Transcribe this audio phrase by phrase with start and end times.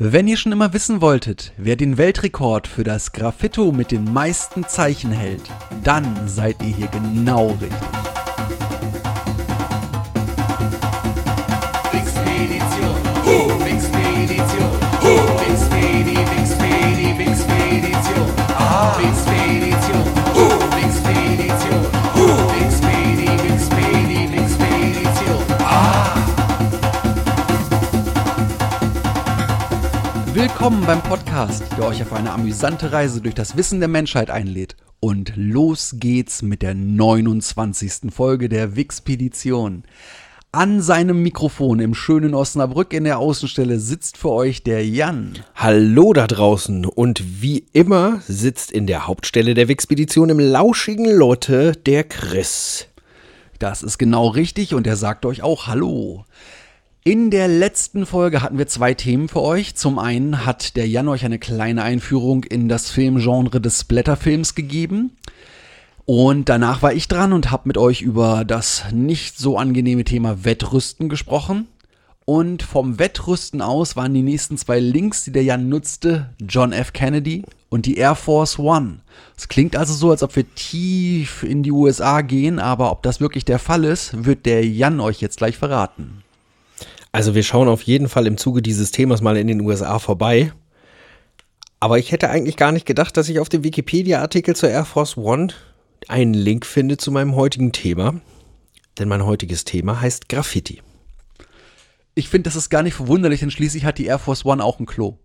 [0.00, 4.64] Wenn ihr schon immer wissen wolltet, wer den Weltrekord für das Graffito mit den meisten
[4.68, 5.42] Zeichen hält,
[5.82, 7.72] dann seid ihr hier genau richtig.
[18.56, 19.37] Ah,
[30.58, 34.74] Willkommen beim Podcast, der euch auf eine amüsante Reise durch das Wissen der Menschheit einlädt.
[34.98, 38.12] Und los geht's mit der 29.
[38.12, 39.84] Folge der Wixpedition.
[40.50, 45.34] An seinem Mikrofon im schönen Osnabrück in der Außenstelle sitzt für euch der Jan.
[45.54, 51.70] Hallo da draußen und wie immer sitzt in der Hauptstelle der Wixpedition im lauschigen Lotte
[51.86, 52.88] der Chris.
[53.60, 56.24] Das ist genau richtig und er sagt euch auch Hallo.
[57.08, 59.74] In der letzten Folge hatten wir zwei Themen für euch.
[59.74, 65.16] Zum einen hat der Jan euch eine kleine Einführung in das Filmgenre des Blätterfilms gegeben.
[66.04, 70.44] Und danach war ich dran und habe mit euch über das nicht so angenehme Thema
[70.44, 71.68] Wettrüsten gesprochen.
[72.26, 76.92] Und vom Wettrüsten aus waren die nächsten zwei Links, die der Jan nutzte, John F.
[76.92, 78.98] Kennedy und die Air Force One.
[79.34, 83.18] Es klingt also so, als ob wir tief in die USA gehen, aber ob das
[83.18, 86.22] wirklich der Fall ist, wird der Jan euch jetzt gleich verraten.
[87.12, 90.52] Also wir schauen auf jeden Fall im Zuge dieses Themas mal in den USA vorbei.
[91.80, 95.16] Aber ich hätte eigentlich gar nicht gedacht, dass ich auf dem Wikipedia-Artikel zur Air Force
[95.16, 95.48] One
[96.08, 98.20] einen Link finde zu meinem heutigen Thema.
[98.98, 100.82] Denn mein heutiges Thema heißt Graffiti.
[102.14, 104.80] Ich finde, das ist gar nicht verwunderlich, denn schließlich hat die Air Force One auch
[104.80, 105.18] ein Klo.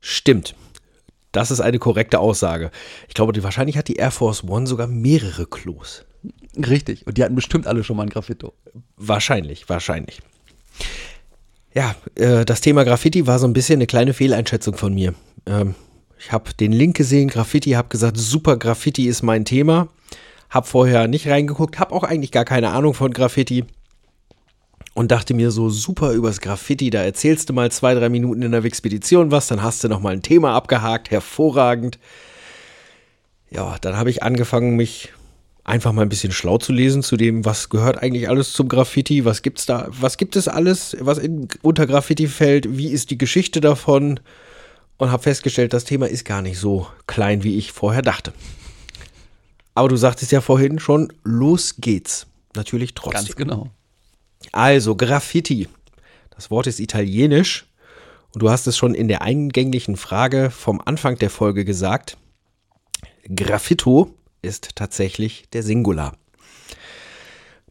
[0.00, 0.56] Stimmt.
[1.30, 2.70] Das ist eine korrekte Aussage.
[3.08, 6.04] Ich glaube, die, wahrscheinlich hat die Air Force One sogar mehrere Klos.
[6.56, 7.06] Richtig.
[7.06, 8.52] Und die hatten bestimmt alle schon mal ein Graffito.
[8.96, 10.20] Wahrscheinlich, wahrscheinlich.
[11.74, 15.14] Ja, äh, das Thema Graffiti war so ein bisschen eine kleine Fehleinschätzung von mir.
[15.46, 15.74] Ähm,
[16.18, 19.88] ich habe den Link gesehen, Graffiti, habe gesagt, super, Graffiti ist mein Thema.
[20.48, 23.64] Habe vorher nicht reingeguckt, habe auch eigentlich gar keine Ahnung von Graffiti.
[24.94, 28.52] Und dachte mir so, super übers Graffiti, da erzählst du mal zwei, drei Minuten in
[28.52, 31.98] der Wixpedition was, dann hast du noch mal ein Thema abgehakt, hervorragend.
[33.50, 35.12] Ja, dann habe ich angefangen, mich
[35.64, 39.24] einfach mal ein bisschen schlau zu lesen zu dem, was gehört eigentlich alles zum Graffiti,
[39.24, 43.18] was gibt's da, was gibt es alles, was in, unter Graffiti fällt, wie ist die
[43.18, 44.20] Geschichte davon
[44.98, 48.32] und habe festgestellt, das Thema ist gar nicht so klein, wie ich vorher dachte.
[49.74, 52.26] Aber du sagtest ja vorhin schon, los geht's.
[52.54, 53.24] Natürlich trotzdem.
[53.24, 53.70] Ganz genau.
[54.52, 55.68] Also Graffiti.
[56.30, 57.66] Das Wort ist italienisch
[58.32, 62.16] und du hast es schon in der eingänglichen Frage vom Anfang der Folge gesagt.
[63.34, 64.14] Graffito
[64.44, 66.16] ist tatsächlich der Singular.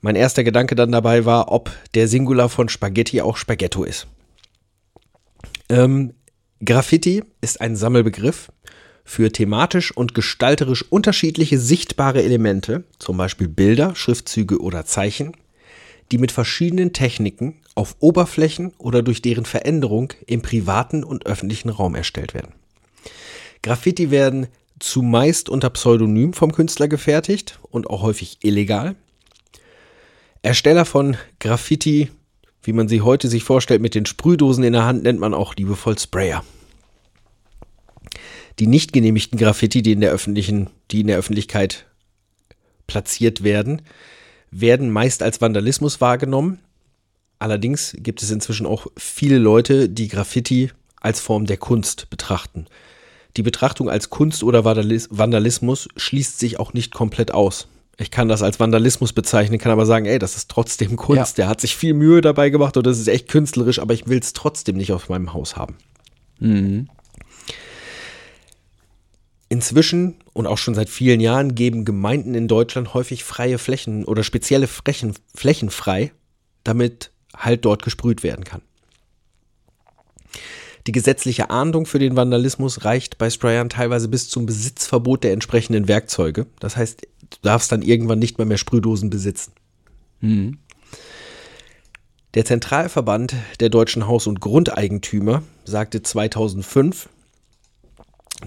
[0.02, 4.08] Mein erster Gedanke dann dabei war, ob der Singular von Spaghetti auch Spaghetto ist.
[5.70, 6.14] Ähm,
[6.64, 8.52] Graffiti ist ein Sammelbegriff
[9.06, 15.34] für thematisch und gestalterisch unterschiedliche sichtbare Elemente, zum Beispiel Bilder, Schriftzüge oder Zeichen,
[16.12, 21.96] die mit verschiedenen Techniken auf Oberflächen oder durch deren Veränderung im privaten und öffentlichen Raum
[21.96, 22.54] erstellt werden.
[23.62, 24.48] Graffiti werden
[24.80, 28.96] zumeist unter Pseudonym vom Künstler gefertigt und auch häufig illegal.
[30.42, 32.10] Ersteller von Graffiti,
[32.64, 35.56] wie man sie heute sich vorstellt, mit den Sprühdosen in der Hand, nennt man auch
[35.56, 36.44] liebevoll Sprayer.
[38.60, 41.86] Die nicht genehmigten Graffiti, die in der öffentlichen, die in der Öffentlichkeit
[42.88, 43.82] platziert werden,
[44.52, 46.60] werden meist als Vandalismus wahrgenommen.
[47.40, 52.68] Allerdings gibt es inzwischen auch viele Leute, die Graffiti als Form der Kunst betrachten.
[53.38, 57.68] Die Betrachtung als Kunst oder Vandalismus schließt sich auch nicht komplett aus.
[57.98, 61.38] Ich kann das als Vandalismus bezeichnen, kann aber sagen, ey, das ist trotzdem Kunst.
[61.38, 61.44] Ja.
[61.44, 64.20] Der hat sich viel Mühe dabei gemacht und das ist echt künstlerisch, aber ich will
[64.20, 65.76] es trotzdem nicht auf meinem Haus haben.
[66.40, 66.90] Mhm.
[69.50, 74.24] Inzwischen und auch schon seit vielen Jahren geben Gemeinden in Deutschland häufig freie Flächen oder
[74.24, 76.12] spezielle Flächen, Flächen frei,
[76.64, 78.64] damit halt dort gesprüht werden kann.
[80.86, 85.88] Die gesetzliche Ahndung für den Vandalismus reicht bei Sprayern teilweise bis zum Besitzverbot der entsprechenden
[85.88, 86.46] Werkzeuge.
[86.60, 89.54] Das heißt, du darfst dann irgendwann nicht mehr mehr Sprühdosen besitzen.
[90.20, 90.58] Mhm.
[92.34, 97.08] Der Zentralverband der deutschen Haus- und Grundeigentümer sagte 2005,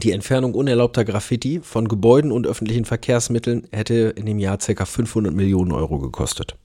[0.03, 4.85] Die Entfernung unerlaubter Graffiti von Gebäuden und öffentlichen Verkehrsmitteln hätte in dem Jahr ca.
[4.85, 6.57] 500 Millionen Euro gekostet.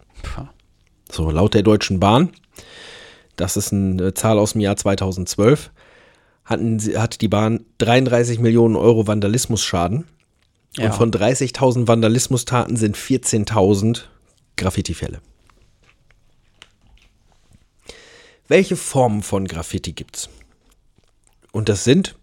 [1.10, 2.32] So, laut der Deutschen Bahn,
[3.42, 5.72] das ist eine Zahl aus dem Jahr 2012,
[6.46, 10.06] hatten, sie- hat die Bahn 33 Millionen Euro Vandalismusschaden.
[10.78, 10.86] Ja.
[10.86, 14.04] Und von 30.000 Vandalismustaten sind 14.000
[14.56, 15.20] Graffiti-Fälle.
[18.48, 20.30] Welche Formen von Graffiti gibt's?
[21.52, 22.16] Und das sind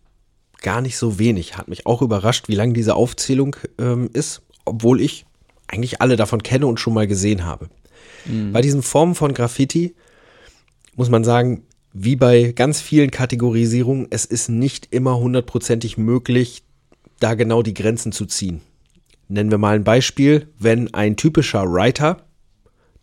[0.61, 1.57] gar nicht so wenig.
[1.57, 5.25] Hat mich auch überrascht, wie lang diese Aufzählung ähm, ist, obwohl ich
[5.69, 7.69] eigentlich alle davon kenne und schon mal gesehen habe.
[8.53, 9.95] Bei diesen Formen von Graffiti
[10.99, 11.63] muss man sagen,
[11.93, 16.65] wie bei ganz vielen Kategorisierungen, es ist nicht immer hundertprozentig möglich,
[17.21, 18.61] da genau die Grenzen zu ziehen.
[19.29, 22.27] Nennen wir mal ein Beispiel, wenn ein typischer Writer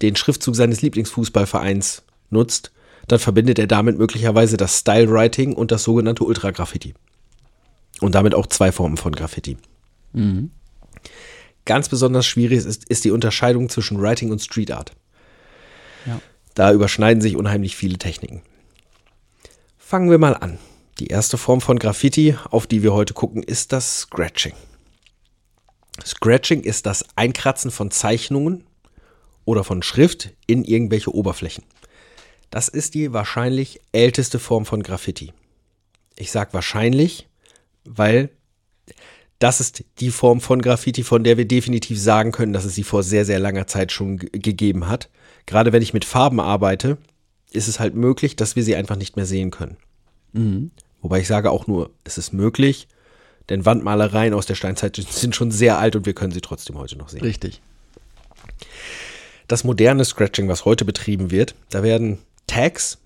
[0.01, 2.73] den Schriftzug seines Lieblingsfußballvereins nutzt,
[3.07, 6.95] dann verbindet er damit möglicherweise das Style Writing und das sogenannte Ultra-Graffiti.
[8.01, 9.55] Und damit auch zwei Formen von Graffiti.
[11.63, 14.91] Ganz besonders schwierig ist, ist die Unterscheidung zwischen Writing und Street Art.
[16.05, 16.19] Ja.
[16.55, 18.41] Da überschneiden sich unheimlich viele Techniken.
[19.77, 20.57] Fangen wir mal an.
[20.99, 24.53] Die erste Form von Graffiti, auf die wir heute gucken, ist das Scratching.
[26.03, 28.63] Scratching ist das Einkratzen von Zeichnungen
[29.43, 31.63] oder von Schrift in irgendwelche Oberflächen.
[32.49, 35.33] Das ist die wahrscheinlich älteste Form von Graffiti.
[36.15, 37.27] Ich sage wahrscheinlich,
[37.83, 38.29] weil
[39.39, 42.83] das ist die Form von Graffiti, von der wir definitiv sagen können, dass es sie
[42.83, 45.09] vor sehr, sehr langer Zeit schon ge- gegeben hat.
[45.45, 46.97] Gerade wenn ich mit Farben arbeite,
[47.51, 49.77] ist es halt möglich, dass wir sie einfach nicht mehr sehen können.
[51.01, 52.87] Wobei ich sage auch nur, es ist möglich,
[53.49, 56.97] denn Wandmalereien aus der Steinzeit sind schon sehr alt und wir können sie trotzdem heute
[56.97, 57.21] noch sehen.
[57.21, 57.61] Richtig.
[59.47, 62.97] Das moderne Scratching, was heute betrieben wird, da werden Tags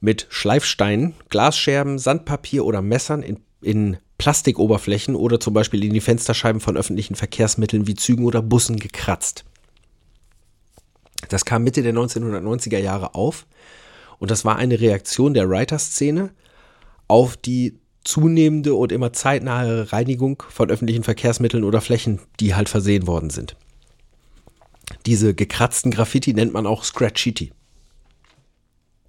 [0.00, 6.60] mit Schleifsteinen, Glasscherben, Sandpapier oder Messern in, in Plastikoberflächen oder zum Beispiel in die Fensterscheiben
[6.60, 9.44] von öffentlichen Verkehrsmitteln wie Zügen oder Bussen gekratzt.
[11.28, 13.46] Das kam Mitte der 1990er Jahre auf
[14.18, 16.30] und das war eine Reaktion der Writer-Szene
[17.08, 23.06] auf die zunehmende und immer zeitnahe Reinigung von öffentlichen Verkehrsmitteln oder Flächen, die halt versehen
[23.06, 23.56] worden sind.
[25.06, 27.52] Diese gekratzten Graffiti nennt man auch Scratchiti.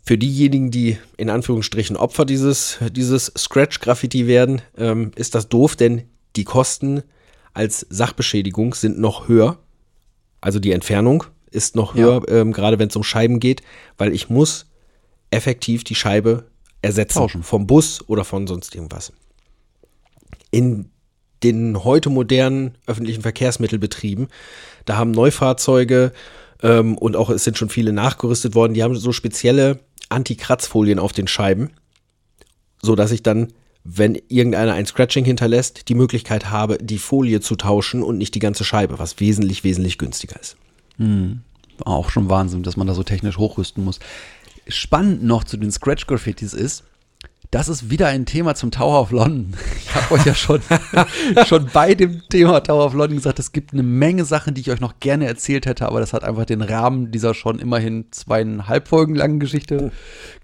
[0.03, 6.03] Für diejenigen, die in Anführungsstrichen Opfer dieses, dieses Scratch-Graffiti werden, ähm, ist das doof, denn
[6.35, 7.03] die Kosten
[7.53, 9.59] als Sachbeschädigung sind noch höher.
[10.41, 12.03] Also die Entfernung ist noch Ja.
[12.03, 13.61] höher, ähm, gerade wenn es um Scheiben geht,
[13.97, 14.65] weil ich muss
[15.31, 16.45] effektiv die Scheibe
[16.81, 17.19] ersetzen.
[17.19, 17.43] Tauschen.
[17.43, 19.11] Vom Bus oder von sonst irgendwas.
[20.51, 20.89] In
[21.43, 24.27] den heute modernen öffentlichen Verkehrsmittelbetrieben,
[24.85, 26.11] da haben Neufahrzeuge
[26.61, 29.79] ähm, und auch es sind schon viele nachgerüstet worden, die haben so spezielle
[30.09, 31.69] Anti-Kratzfolien auf den Scheiben,
[32.81, 33.53] so dass ich dann,
[33.83, 38.39] wenn irgendeiner ein Scratching hinterlässt, die Möglichkeit habe, die Folie zu tauschen und nicht die
[38.39, 40.57] ganze Scheibe, was wesentlich, wesentlich günstiger ist.
[41.85, 43.99] Auch schon Wahnsinn, dass man da so technisch hochrüsten muss.
[44.67, 46.83] Spannend noch zu den Scratch-Graffitis ist,
[47.51, 49.55] das ist wieder ein Thema zum Tower of London.
[49.89, 50.61] Ich habe euch ja schon,
[51.47, 54.69] schon bei dem Thema Tower of London gesagt, es gibt eine Menge Sachen, die ich
[54.69, 58.87] euch noch gerne erzählt hätte, aber das hat einfach den Rahmen dieser schon immerhin zweieinhalb
[58.87, 59.91] Folgen langen Geschichte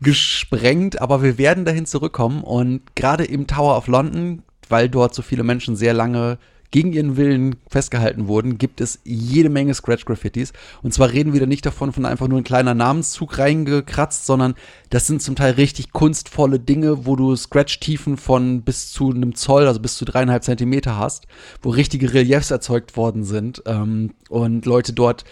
[0.02, 1.00] gesprengt.
[1.00, 5.44] Aber wir werden dahin zurückkommen und gerade im Tower of London, weil dort so viele
[5.44, 6.40] Menschen sehr lange
[6.72, 10.54] gegen ihren Willen festgehalten wurden, gibt es jede Menge Scratch-Graffitis.
[10.84, 14.56] Und zwar reden wir da nicht davon, von einfach nur ein kleiner Namenszug reingekratzt, sondern
[14.90, 19.68] das sind zum Teil richtig kunstvolle Dinge, wo du Scratch-Tiefen von bis zu einem Zoll,
[19.68, 21.28] also bis zu dreieinhalb Zentimeter hast,
[21.62, 25.26] wo richtige Reliefs erzeugt worden sind ähm, und Leute dort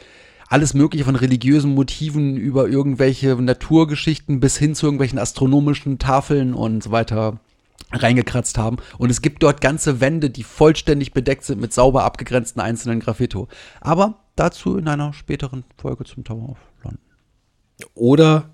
[0.53, 6.83] alles Mögliche von religiösen Motiven über irgendwelche Naturgeschichten bis hin zu irgendwelchen astronomischen Tafeln und
[6.83, 7.39] so weiter
[7.91, 8.77] reingekratzt haben.
[8.97, 13.47] Und es gibt dort ganze Wände, die vollständig bedeckt sind mit sauber abgegrenzten einzelnen Graffito.
[13.81, 16.99] Aber dazu in einer späteren Folge zum Tower of London.
[17.93, 18.49] Oder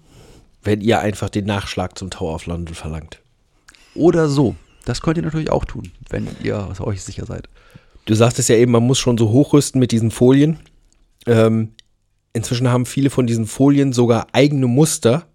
[0.62, 3.22] wenn ihr einfach den Nachschlag zum Tower of London verlangt.
[3.96, 4.56] Oder so.
[4.86, 7.50] Das könnt ihr natürlich auch tun, wenn ihr euch sicher seid.
[8.06, 10.60] Du sagtest ja eben, man muss schon so hochrüsten mit diesen Folien.
[11.28, 11.74] Ähm,
[12.34, 15.28] inzwischen haben viele von diesen Folien sogar eigene Muster,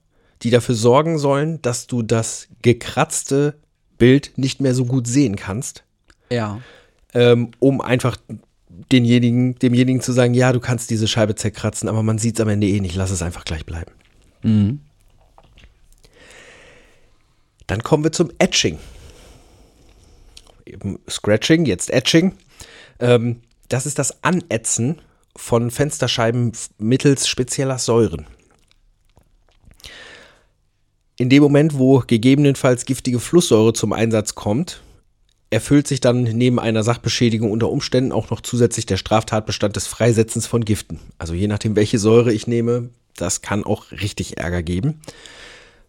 [0.43, 3.61] die dafür sorgen sollen, dass du das gekratzte
[4.05, 5.83] Bild nicht mehr so gut sehen kannst,
[6.31, 6.61] Ja.
[7.15, 8.17] ähm, um einfach
[8.93, 12.49] denjenigen, demjenigen zu sagen, ja, du kannst diese Scheibe zerkratzen, aber man sieht es am
[12.49, 13.93] Ende eh nicht, lass es einfach gleich bleiben.
[14.43, 14.81] Mhm.
[17.67, 18.79] Dann kommen wir zum Etching.
[20.67, 22.33] Eben Scratching, jetzt Etching.
[23.01, 25.01] Ähm, das ist das Anätzen
[25.37, 28.27] von Fensterscheiben mittels spezieller Säuren.
[31.17, 34.83] In dem Moment, wo gegebenenfalls giftige Flusssäure zum Einsatz kommt,
[35.51, 40.49] erfüllt sich dann neben einer Sachbeschädigung unter Umständen auch noch zusätzlich der Straftatbestand des Freisetzens
[40.49, 40.99] von Giften.
[41.19, 45.01] Also je nachdem, welche Säure ich nehme, das kann auch richtig Ärger geben.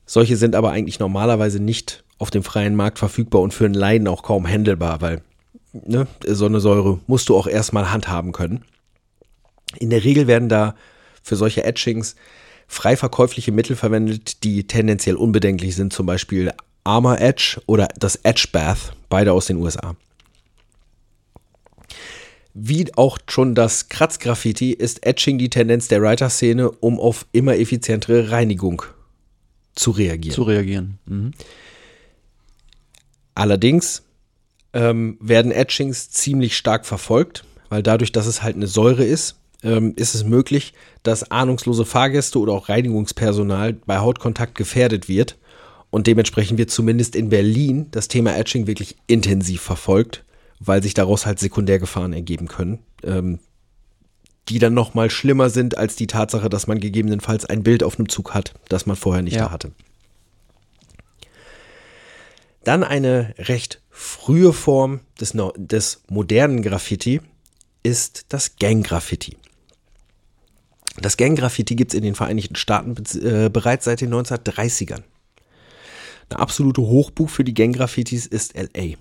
[0.05, 4.08] Solche sind aber eigentlich normalerweise nicht auf dem freien Markt verfügbar und für einen Laien
[4.08, 5.22] auch kaum handelbar, weil
[5.74, 8.63] ne, so eine Säure musst du auch erstmal handhaben können.
[9.79, 10.75] In der Regel werden da
[11.24, 12.15] für solche Etchings
[12.68, 16.52] frei verkäufliche Mittel verwendet, die tendenziell unbedenklich sind, zum Beispiel
[16.84, 19.96] Armor Edge oder das Edge Bath, beide aus den USA.
[22.54, 28.32] Wie auch schon das Kratzgraffiti ist Etching die Tendenz der Writer-Szene, um auf immer effizientere
[28.32, 28.84] Reinigung
[29.76, 30.36] zu reagieren.
[30.36, 30.98] Zu reagieren.
[31.06, 31.32] Mhm.
[33.34, 34.04] Allerdings
[34.72, 39.94] ähm, werden Etchings ziemlich stark verfolgt, weil dadurch, dass es halt eine Säure ist, ähm,
[39.98, 45.38] ist es möglich, dass ahnungslose Fahrgäste oder auch Reinigungspersonal bei Hautkontakt gefährdet wird.
[45.90, 50.24] Und dementsprechend wird zumindest in Berlin das Thema Etching wirklich intensiv verfolgt,
[50.60, 53.40] weil sich daraus halt Sekundärgefahren ergeben können, ähm,
[54.48, 57.98] die dann noch mal schlimmer sind als die Tatsache, dass man gegebenenfalls ein Bild auf
[57.98, 59.46] einem Zug hat, das man vorher nicht Ja.
[59.46, 59.72] da hatte.
[62.64, 67.22] Dann eine recht frühe Form des, des modernen Graffiti
[67.84, 69.38] ist das Gang-Graffiti.
[70.98, 75.04] Das Gang-Graffiti gibt es in den Vereinigten Staaten äh, bereits seit den 1930ern.
[76.30, 78.96] Eine absolute Hochbuch für die Gang-Graffitis ist LA.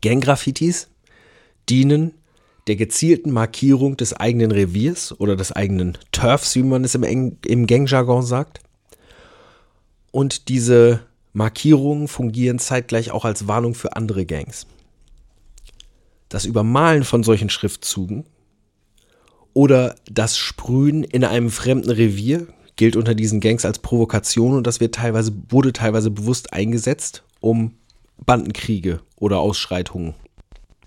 [0.00, 0.88] Gang-Graffitis
[1.68, 2.14] dienen
[2.66, 7.66] der gezielten Markierung des eigenen Reviers oder des eigenen Turfs, wie man es im, im
[7.66, 8.60] Gang-Jargon sagt.
[10.12, 11.00] Und diese
[11.32, 14.66] Markierungen fungieren zeitgleich auch als Warnung für andere Gangs.
[16.28, 18.24] Das Übermalen von solchen Schriftzügen
[19.54, 24.80] oder das Sprühen in einem fremden Revier gilt unter diesen Gangs als Provokation und das
[24.80, 27.74] wird teilweise, wurde teilweise bewusst eingesetzt, um
[28.24, 30.14] Bandenkriege oder Ausschreitungen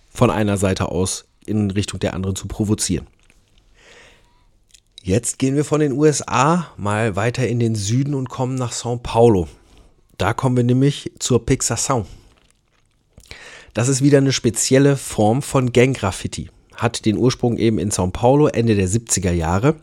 [0.10, 3.08] von einer Seite aus in Richtung der anderen zu provozieren.
[5.02, 9.00] Jetzt gehen wir von den USA mal weiter in den Süden und kommen nach São
[9.00, 9.50] Paulo.
[10.18, 12.06] Da kommen wir nämlich zur Pixação.
[13.74, 16.50] Das ist wieder eine spezielle Form von Gang-Graffiti.
[16.76, 19.76] Hat den Ursprung eben in São Paulo Ende der 70er Jahre.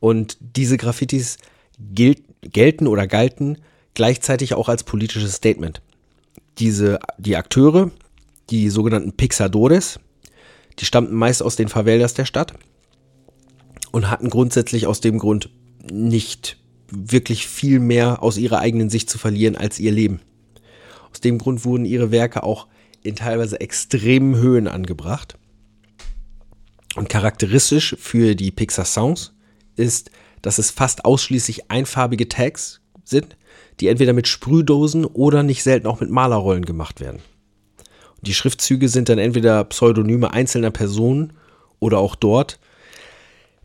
[0.00, 1.38] Und diese Graffitis
[1.78, 3.58] gilt, gelten oder galten
[3.94, 5.82] gleichzeitig auch als politisches Statement.
[6.58, 7.90] Diese, die Akteure,
[8.50, 9.98] die sogenannten Pixadores,
[10.78, 12.54] die stammten meist aus den Favelas der Stadt
[13.90, 15.50] und hatten grundsätzlich aus dem Grund
[15.90, 16.58] nicht
[16.90, 20.20] wirklich viel mehr aus ihrer eigenen Sicht zu verlieren als ihr Leben.
[21.10, 22.66] Aus dem Grund wurden ihre Werke auch
[23.02, 25.38] in teilweise extremen Höhen angebracht.
[26.98, 29.32] Und charakteristisch für die Pixar Sounds
[29.76, 30.10] ist,
[30.42, 33.36] dass es fast ausschließlich einfarbige Tags sind,
[33.78, 37.20] die entweder mit Sprühdosen oder nicht selten auch mit Malerrollen gemacht werden.
[38.22, 41.34] Die Schriftzüge sind dann entweder Pseudonyme einzelner Personen
[41.78, 42.58] oder auch dort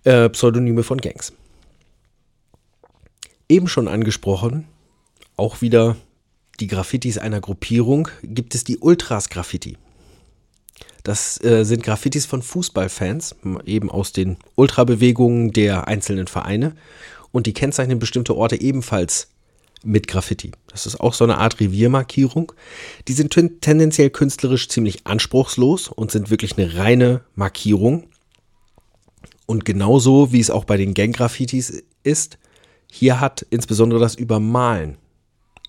[0.04, 1.34] äh, Pseudonyme von Gangs.
[3.50, 4.68] Eben schon angesprochen,
[5.38, 5.96] auch wieder
[6.60, 9.76] die Graffitis einer Gruppierung, gibt es die Ultras Graffiti.
[11.04, 16.76] Das äh, sind Graffitis von Fußballfans, eben aus den Ultrabewegungen der einzelnen Vereine.
[17.32, 19.28] Und die kennzeichnen bestimmte Orte ebenfalls
[19.84, 20.52] mit Graffiti.
[20.68, 22.54] Das ist auch so eine Art Reviermarkierung.
[23.08, 28.08] Die sind ten tendenziell künstlerisch ziemlich anspruchslos und sind wirklich eine reine Markierung.
[29.46, 32.38] Und genauso wie es auch bei den Gang-Graffitis ist,
[32.90, 34.98] hier hat insbesondere das Übermalen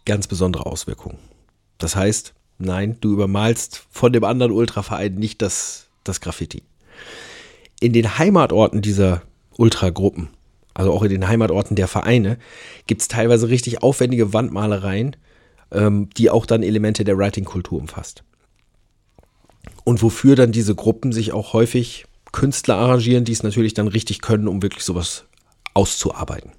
[0.05, 1.19] ganz besondere Auswirkungen.
[1.79, 6.63] Das heißt, nein, du übermalst von dem anderen Ultraverein nicht das, das Graffiti.
[7.81, 9.23] In den Heimatorten dieser
[9.57, 10.29] Ultragruppen,
[10.75, 12.39] also auch in den Heimatorten der Vereine,
[12.87, 15.17] gibt es teilweise richtig aufwendige Wandmalereien,
[15.71, 18.25] ähm, die auch dann Elemente der Writing-Kultur umfasst.
[19.85, 24.21] Und wofür dann diese Gruppen sich auch häufig Künstler arrangieren, die es natürlich dann richtig
[24.21, 25.25] können, um wirklich sowas
[25.75, 26.53] auszuarbeiten.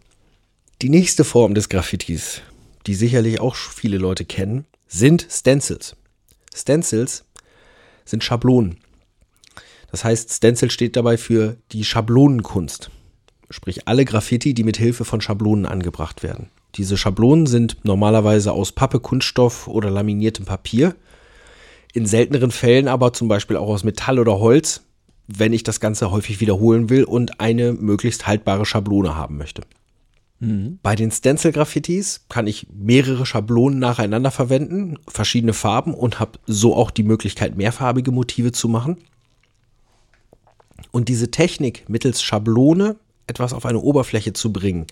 [0.82, 2.42] Die nächste Form des Graffitis,
[2.86, 5.96] die sicherlich auch viele Leute kennen, sind Stencils.
[6.54, 7.26] Stencils
[8.06, 8.78] sind Schablonen.
[9.92, 12.92] Das heißt, Stencil steht dabei für die Schablonenkunst.
[13.50, 16.50] Sprich, alle Graffiti, die mit Hilfe von Schablonen angebracht werden.
[16.76, 20.96] Diese Schablonen sind normalerweise aus Pappe, Kunststoff oder laminiertem Papier.
[21.94, 24.84] In selteneren Fällen aber zum Beispiel auch aus Metall oder Holz,
[25.28, 29.64] wenn ich das Ganze häufig wiederholen will und eine möglichst haltbare Schablone haben möchte.
[30.40, 36.92] Bei den Stencil-Graffitis kann ich mehrere Schablonen nacheinander verwenden, verschiedene Farben und habe so auch
[36.92, 38.98] die Möglichkeit, mehrfarbige Motive zu machen.
[40.92, 44.88] Und diese Technik, mittels Schablone etwas auf eine Oberfläche zu bringen,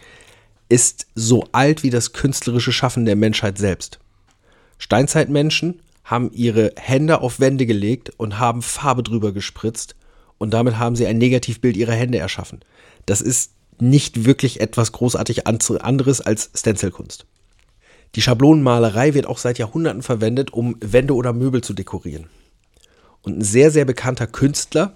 [0.69, 3.99] ist so alt wie das künstlerische Schaffen der Menschheit selbst.
[4.77, 9.95] Steinzeitmenschen haben ihre Hände auf Wände gelegt und haben Farbe drüber gespritzt
[10.37, 12.61] und damit haben sie ein Negativbild ihrer Hände erschaffen.
[13.05, 13.51] Das ist
[13.89, 17.25] nicht wirklich etwas großartig anderes als Stencilkunst.
[18.15, 22.27] Die Schablonenmalerei wird auch seit Jahrhunderten verwendet, um Wände oder Möbel zu dekorieren.
[23.21, 24.93] Und ein sehr, sehr bekannter Künstler,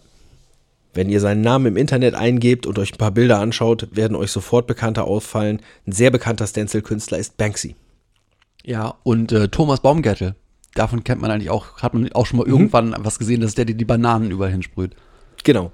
[0.93, 4.31] wenn ihr seinen Namen im Internet eingebt und euch ein paar Bilder anschaut, werden euch
[4.31, 5.61] sofort bekannter auffallen.
[5.85, 7.75] Ein sehr bekannter Stencil-Künstler ist Banksy.
[8.63, 10.35] Ja, und äh, Thomas Baumgärtel.
[10.73, 12.53] Davon kennt man eigentlich auch, hat man auch schon mal mhm.
[12.53, 14.95] irgendwann was gesehen, dass der die, die Bananen überall hinsprüht.
[15.43, 15.71] Genau.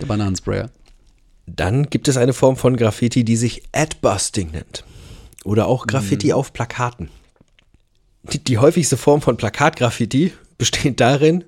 [0.00, 0.70] Der Bananensprayer.
[1.56, 4.84] Dann gibt es eine Form von Graffiti, die sich Adbusting nennt.
[5.44, 6.34] Oder auch Graffiti mhm.
[6.34, 7.08] auf Plakaten.
[8.24, 11.44] Die, die, häufigste Form von Plakatgraffiti besteht darin,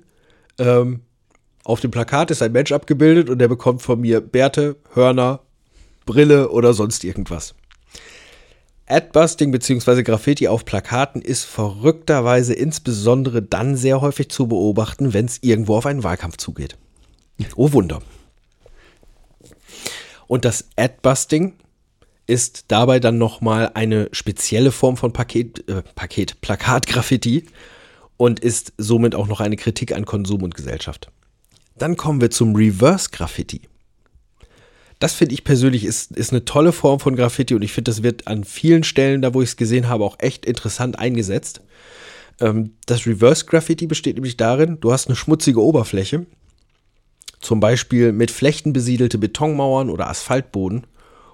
[0.57, 1.01] ähm,
[1.63, 5.41] auf dem Plakat ist ein Mensch abgebildet und der bekommt von mir Bärte, Hörner,
[6.05, 7.53] Brille oder sonst irgendwas.
[8.87, 10.01] Adbusting bzw.
[10.01, 15.85] Graffiti auf Plakaten ist verrückterweise insbesondere dann sehr häufig zu beobachten, wenn es irgendwo auf
[15.85, 16.77] einen Wahlkampf zugeht.
[17.55, 18.01] Oh Wunder.
[20.31, 21.55] Und das Adbusting
[22.25, 27.47] ist dabei dann nochmal eine spezielle Form von Paket, äh, Paket, Plakatgraffiti
[28.15, 31.11] und ist somit auch noch eine Kritik an Konsum und Gesellschaft.
[31.77, 33.63] Dann kommen wir zum Reverse Graffiti.
[34.99, 38.01] Das finde ich persönlich ist, ist eine tolle Form von Graffiti und ich finde, das
[38.01, 41.59] wird an vielen Stellen, da wo ich es gesehen habe, auch echt interessant eingesetzt.
[42.39, 46.25] Ähm, das Reverse Graffiti besteht nämlich darin, du hast eine schmutzige Oberfläche,
[47.41, 50.85] zum Beispiel mit Flechten besiedelte Betonmauern oder Asphaltboden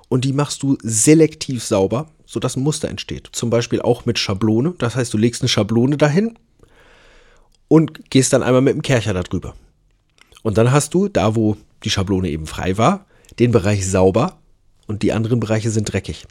[0.09, 3.29] und die machst du selektiv sauber, sodass ein Muster entsteht.
[3.33, 6.39] Zum Beispiel auch mit Schablone, das heißt, du legst eine Schablone dahin
[7.67, 9.55] und gehst dann einmal mit dem Kercher darüber.
[10.43, 13.05] Und dann hast du, da wo die Schablone eben frei war,
[13.39, 14.39] den Bereich sauber
[14.87, 16.25] und die anderen Bereiche sind dreckig.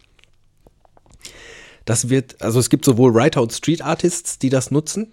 [1.85, 5.13] Das wird, also es gibt sowohl Writer und Street Artists, die das nutzen,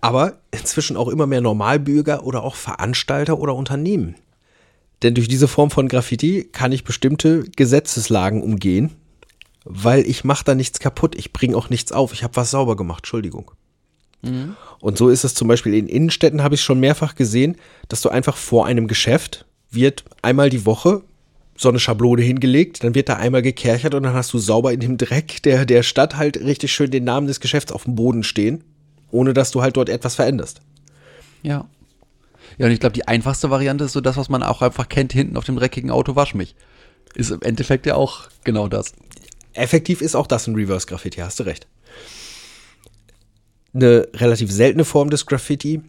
[0.00, 4.16] aber inzwischen auch immer mehr Normalbürger oder auch Veranstalter oder Unternehmen.
[5.02, 8.90] Denn durch diese Form von Graffiti kann ich bestimmte Gesetzeslagen umgehen,
[9.64, 12.74] weil ich mache da nichts kaputt, ich bringe auch nichts auf, ich habe was sauber
[12.74, 13.50] gemacht, Entschuldigung.
[14.22, 14.56] Mhm.
[14.80, 17.56] Und so ist es zum Beispiel in Innenstädten, habe ich schon mehrfach gesehen,
[17.88, 21.02] dass du einfach vor einem Geschäft wird einmal die Woche
[21.56, 24.80] so eine Schablone hingelegt, dann wird da einmal gekerchert und dann hast du sauber in
[24.80, 28.22] dem Dreck der, der Stadt halt richtig schön den Namen des Geschäfts auf dem Boden
[28.22, 28.62] stehen,
[29.10, 30.60] ohne dass du halt dort etwas veränderst.
[31.42, 31.66] Ja.
[32.56, 35.12] Ja, und ich glaube, die einfachste Variante ist so das, was man auch einfach kennt,
[35.12, 36.54] hinten auf dem dreckigen Auto wasch mich.
[37.14, 38.92] Ist im Endeffekt ja auch genau das.
[39.52, 41.66] Effektiv ist auch das ein Reverse-Graffiti, hast du recht.
[43.74, 45.82] Eine relativ seltene Form des Graffiti,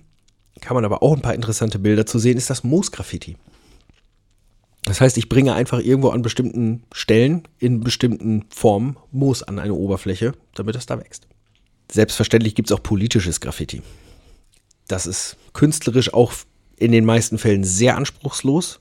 [0.61, 3.37] kann man aber auch ein paar interessante Bilder zu sehen, ist das Moos-Graffiti.
[4.83, 9.73] Das heißt, ich bringe einfach irgendwo an bestimmten Stellen in bestimmten Formen Moos an eine
[9.73, 11.27] Oberfläche, damit es da wächst.
[11.91, 13.81] Selbstverständlich gibt es auch politisches Graffiti.
[14.87, 16.33] Das ist künstlerisch auch
[16.77, 18.79] in den meisten Fällen sehr anspruchslos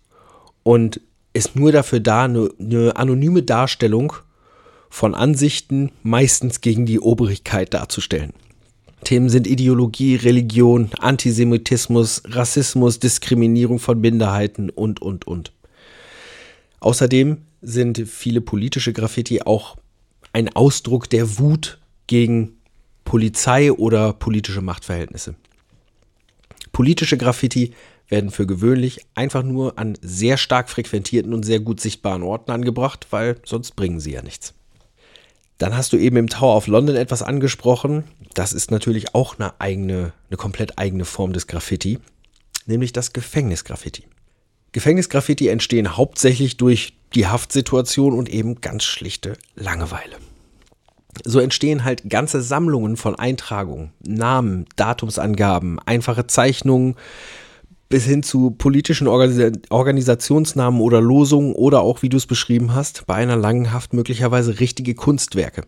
[0.63, 1.01] und
[1.33, 4.13] ist nur dafür da, eine, eine anonyme Darstellung
[4.91, 8.33] von Ansichten meistens gegen die Obrigkeit darzustellen.
[9.05, 15.53] Themen sind Ideologie, Religion, Antisemitismus, Rassismus, Diskriminierung von Minderheiten und, und, und.
[16.81, 19.77] Außerdem sind viele politische Graffiti auch
[20.33, 22.58] ein Ausdruck der Wut gegen
[23.09, 25.35] Polizei oder politische Machtverhältnisse.
[26.73, 27.73] Politische Graffiti
[28.07, 33.07] werden für gewöhnlich einfach nur an sehr stark frequentierten und sehr gut sichtbaren Orten angebracht,
[33.09, 34.53] weil sonst bringen sie ja nichts.
[35.57, 38.05] Dann hast du eben im Tower of London etwas angesprochen.
[38.35, 42.01] Das ist natürlich auch eine eigene, eine komplett eigene Form des Graffiti,
[42.67, 44.05] nämlich das Gefängnisgraffiti.
[44.73, 50.19] Gefängnisgraffiti entstehen hauptsächlich durch die Haftsituation und eben ganz schlichte Langeweile.
[51.25, 56.97] So entstehen halt ganze Sammlungen von Eintragungen, Namen, Datumsangaben, einfache Zeichnungen,
[57.89, 63.07] bis hin zu politischen Organis Organisationsnamen oder Losungen oder auch, wie du es beschrieben hast,
[63.07, 65.63] bei einer langen Haft möglicherweise richtige Kunstwerke.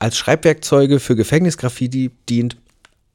[0.00, 2.56] Als Schreibwerkzeuge für Gefängnisgraffiti dient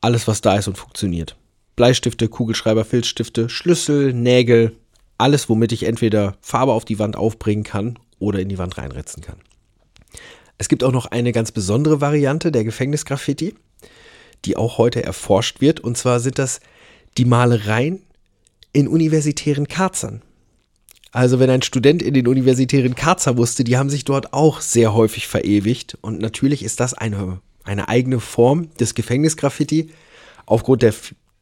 [0.02, 1.36] alles, was da ist und funktioniert.
[1.76, 4.76] Bleistifte, Kugelschreiber, Filzstifte, Schlüssel, Nägel,
[5.18, 9.22] alles, womit ich entweder Farbe auf die Wand aufbringen kann oder in die Wand reinritzen
[9.22, 9.38] kann.
[10.60, 13.56] Es gibt auch noch eine ganz besondere Variante der Gefängnisgraffiti,
[14.46, 16.60] die auch heute erforscht wird, und zwar sind das
[17.18, 18.04] die Malereien
[18.74, 20.22] in universitären Karzern.
[21.12, 24.94] Also wenn ein Student in den universitären Karzer wusste, die haben sich dort auch sehr
[24.94, 25.98] häufig verewigt.
[26.02, 29.90] Und natürlich ist das eine, eine eigene Form des Gefängnisgraffiti
[30.46, 30.94] aufgrund der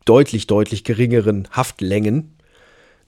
[0.06, 2.36] deutlich, deutlich geringeren Haftlängen.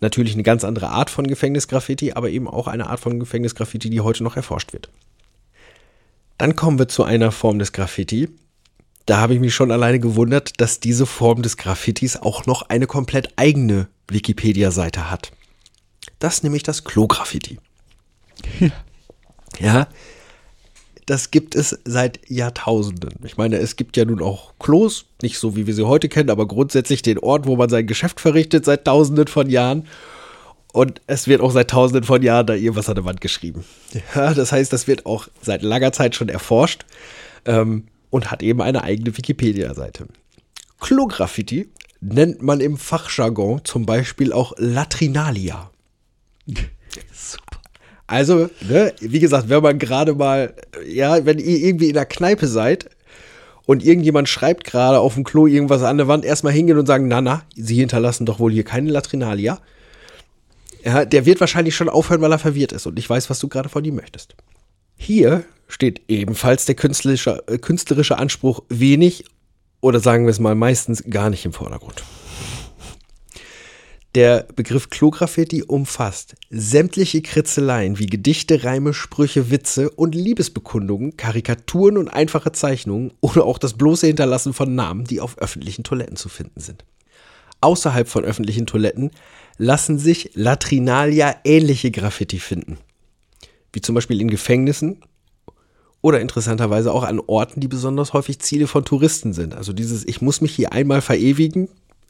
[0.01, 4.01] Natürlich eine ganz andere Art von Gefängnisgraffiti, aber eben auch eine Art von Gefängnisgraffiti, die
[4.01, 4.89] heute noch erforscht wird.
[6.39, 8.29] Dann kommen wir zu einer Form des Graffiti,
[9.05, 12.85] da habe ich mich schon alleine gewundert, dass diese Form des Graffitis auch noch eine
[12.85, 15.31] komplett eigene Wikipedia-Seite hat.
[16.19, 17.57] Das ist nämlich das Klo-Graffiti.
[19.59, 19.87] ja,
[21.07, 23.15] das gibt es seit Jahrtausenden.
[23.25, 26.29] Ich meine, es gibt ja nun auch Klos, nicht so wie wir sie heute kennen,
[26.29, 29.87] aber grundsätzlich den Ort, wo man sein Geschäft verrichtet seit Tausenden von Jahren.
[30.71, 33.65] Und es wird auch seit Tausenden von Jahren da irgendwas an der Wand geschrieben.
[34.15, 36.85] Ja, das heißt, das wird auch seit langer Zeit schon erforscht
[37.45, 40.05] ähm, und hat eben eine eigene Wikipedia-Seite.
[40.79, 41.69] Klo-Graffiti
[42.01, 45.71] nennt man im Fachjargon zum Beispiel auch Latrinalia.
[46.47, 47.59] Super.
[48.07, 50.53] Also, ne, wie gesagt, wenn man gerade mal,
[50.87, 52.89] ja, wenn ihr irgendwie in der Kneipe seid
[53.65, 57.07] und irgendjemand schreibt gerade auf dem Klo irgendwas an der Wand, erstmal hingehen und sagen,
[57.07, 59.59] na, na, Sie hinterlassen doch wohl hier keine Latrinalia.
[60.83, 63.47] Ja, der wird wahrscheinlich schon aufhören, weil er verwirrt ist und ich weiß, was du
[63.47, 64.35] gerade von ihm möchtest.
[64.95, 69.25] Hier steht ebenfalls der künstlerische, äh, künstlerische Anspruch wenig
[69.81, 72.03] oder sagen wir es mal meistens gar nicht im Vordergrund.
[74.15, 82.07] Der Begriff Klograffiti umfasst sämtliche Kritzeleien wie Gedichte, Reime, Sprüche, Witze und Liebesbekundungen, Karikaturen und
[82.07, 86.59] einfache Zeichnungen oder auch das bloße Hinterlassen von Namen, die auf öffentlichen Toiletten zu finden
[86.59, 86.85] sind.
[87.61, 89.11] Außerhalb von öffentlichen Toiletten
[89.59, 92.77] lassen sich Latrinalia ähnliche Graffiti finden,
[93.73, 95.01] wie zum Beispiel in Gefängnissen
[96.01, 99.53] oder interessanterweise auch an Orten, die besonders häufig Ziele von Touristen sind.
[99.53, 101.67] Also dieses Ich muss mich hier einmal verewigen.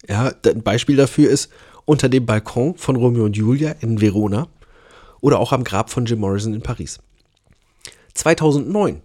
[0.07, 1.49] Ja, ein Beispiel dafür ist
[1.85, 4.47] unter dem Balkon von Romeo und Julia in Verona
[5.19, 6.99] oder auch am Grab von Jim Morrison in Paris.
[8.13, 9.01] 2009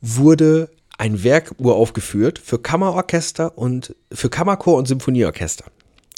[0.00, 5.66] wurde ein Werk uraufgeführt für Kammerorchester und für Kammerchor und Symphonieorchester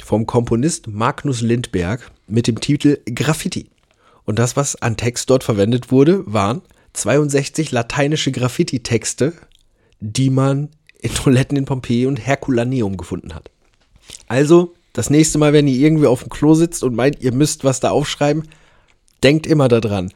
[0.04, 3.70] vom Komponist Magnus Lindberg mit dem Titel Graffiti.
[4.24, 6.60] Und das, was an Text dort verwendet wurde, waren
[6.92, 9.32] 62 lateinische Graffiti-Texte,
[10.00, 10.68] die man
[11.00, 13.50] in Toiletten in Pompeji und Herculaneum gefunden hat.
[14.28, 17.64] Also, das nächste Mal, wenn ihr irgendwie auf dem Klo sitzt und meint, ihr müsst
[17.64, 18.46] was da aufschreiben,
[19.22, 20.12] denkt immer daran.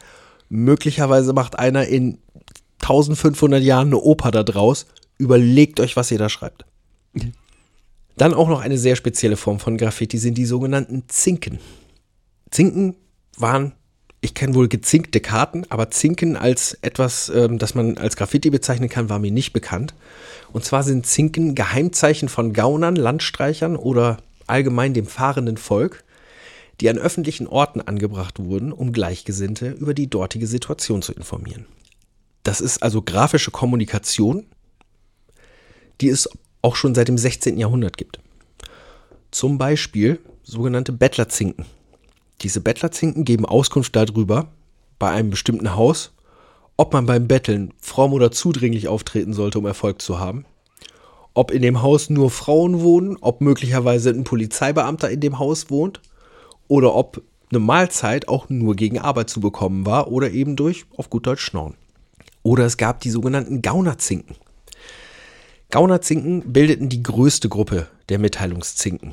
[0.51, 2.19] Möglicherweise macht einer in
[2.83, 4.87] 1500 Jahren eine Oper da draus.
[5.17, 6.67] Überlegt euch, was ihr da schreibt.
[8.19, 11.59] Dann auch noch eine sehr spezielle Form von Graffiti sind die sogenannten Zinken.
[12.51, 12.97] Zinken
[13.37, 13.73] waren
[14.21, 18.89] ich kenne wohl gezinkte Karten, aber Zinken als etwas, ähm, das man als Graffiti bezeichnen
[18.89, 19.95] kann, war mir nicht bekannt.
[20.53, 26.03] Und zwar sind Zinken Geheimzeichen von Gaunern, Landstreichern oder allgemein dem fahrenden Volk,
[26.81, 31.67] die an öffentlichen Orten angebracht wurden, um Gleichgesinnte über die dortige Situation zu informieren.
[32.43, 34.47] Das ist also grafische Kommunikation,
[36.01, 36.29] die es
[36.63, 37.59] auch schon seit dem 16.
[37.59, 38.21] Jahrhundert gibt.
[39.31, 41.67] Zum Beispiel sogenannte Bettlerzinken.
[42.43, 44.49] Diese Bettlerzinken geben Auskunft darüber,
[44.99, 46.13] bei einem bestimmten Haus,
[46.77, 50.45] ob man beim Betteln fromm oder zudringlich auftreten sollte, um Erfolg zu haben,
[51.35, 56.01] ob in dem Haus nur Frauen wohnen, ob möglicherweise ein Polizeibeamter in dem Haus wohnt
[56.69, 61.11] oder ob eine Mahlzeit auch nur gegen Arbeit zu bekommen war oder eben durch, auf
[61.11, 61.75] gut Deutsch, Schnorren.
[62.43, 64.37] Oder es gab die sogenannten Gaunerzinken.
[65.71, 69.13] Gaunerzinken bildeten die größte Gruppe der Mitteilungszinken.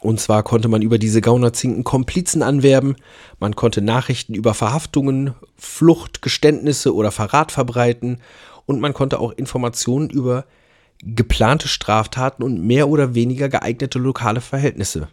[0.00, 2.96] Und zwar konnte man über diese Gaunerzinken Komplizen anwerben,
[3.40, 8.20] man konnte Nachrichten über Verhaftungen, Flucht, Geständnisse oder Verrat verbreiten
[8.66, 10.44] und man konnte auch Informationen über
[11.02, 15.08] geplante Straftaten und mehr oder weniger geeignete lokale Verhältnisse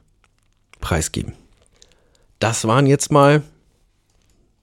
[0.82, 1.34] preisgeben.
[2.40, 3.42] Das waren jetzt mal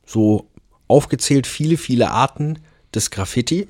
[0.06, 0.46] so
[0.88, 2.58] aufgezählt viele, viele Arten
[2.94, 3.66] des Graffiti.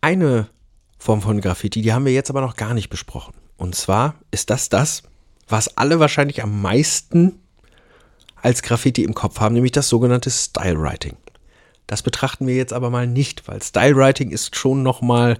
[0.00, 0.48] Eine
[1.04, 3.34] Form von Graffiti, die haben wir jetzt aber noch gar nicht besprochen.
[3.58, 5.02] Und zwar ist das das,
[5.46, 7.40] was alle wahrscheinlich am meisten
[8.40, 11.18] als Graffiti im Kopf haben, nämlich das sogenannte Style Writing.
[11.86, 15.36] Das betrachten wir jetzt aber mal nicht, weil Style Writing ist schon noch mal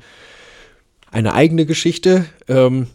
[1.11, 2.27] eine eigene Geschichte.
[2.47, 2.89] Ähm,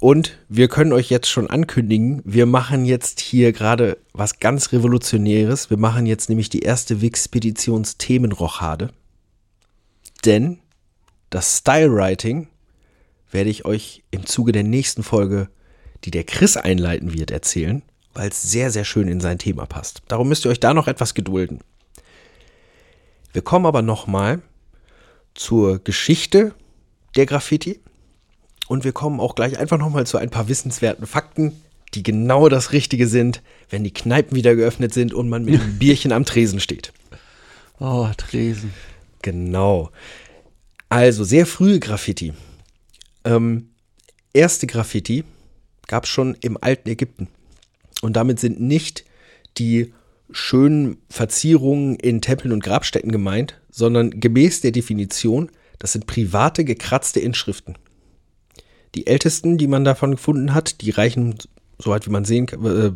[0.00, 5.70] und wir können euch jetzt schon ankündigen, wir machen jetzt hier gerade was ganz Revolutionäres.
[5.70, 8.90] Wir machen jetzt nämlich die erste Wixpeditions-Themenrochade.
[10.24, 10.58] Denn
[11.30, 12.48] das Style Writing
[13.30, 15.48] werde ich euch im Zuge der nächsten Folge,
[16.04, 17.82] die der Chris einleiten wird, erzählen,
[18.14, 20.02] weil es sehr, sehr schön in sein Thema passt.
[20.08, 21.60] Darum müsst ihr euch da noch etwas gedulden.
[23.32, 24.40] Wir kommen aber nochmal
[25.34, 26.54] zur Geschichte
[27.16, 27.80] der Graffiti
[28.68, 31.60] und wir kommen auch gleich einfach nochmal zu ein paar wissenswerten Fakten,
[31.94, 35.74] die genau das Richtige sind, wenn die Kneipen wieder geöffnet sind und man mit einem
[35.78, 36.92] Bierchen am Tresen steht.
[37.78, 38.72] Oh, Tresen.
[39.22, 39.90] Genau.
[40.88, 42.32] Also sehr frühe Graffiti
[43.26, 43.70] ähm,
[44.32, 45.24] erste Graffiti
[45.88, 47.28] gab es schon im alten Ägypten.
[48.00, 49.04] Und damit sind nicht
[49.58, 49.92] die
[50.30, 57.20] schönen Verzierungen in Tempeln und Grabstätten gemeint, sondern gemäß der Definition Das sind private, gekratzte
[57.20, 57.76] Inschriften.
[58.94, 61.34] Die ältesten, die man davon gefunden hat, die reichen,
[61.78, 62.92] soweit wie man sehen äh,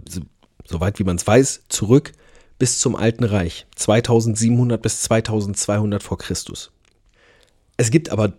[0.65, 2.13] soweit wie man es weiß, zurück
[2.59, 6.71] bis zum Alten Reich, 2700 bis 2200 vor Christus.
[7.81, 8.35] Es gibt aber